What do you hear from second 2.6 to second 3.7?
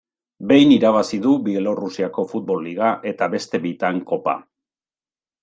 liga eta beste